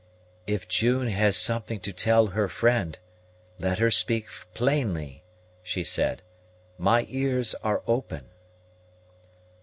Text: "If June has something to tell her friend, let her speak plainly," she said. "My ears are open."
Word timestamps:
"If 0.47 0.67
June 0.67 1.09
has 1.09 1.37
something 1.37 1.79
to 1.81 1.93
tell 1.93 2.25
her 2.25 2.47
friend, 2.47 2.97
let 3.59 3.77
her 3.77 3.91
speak 3.91 4.25
plainly," 4.55 5.23
she 5.61 5.83
said. 5.83 6.23
"My 6.79 7.05
ears 7.07 7.53
are 7.63 7.83
open." 7.85 8.25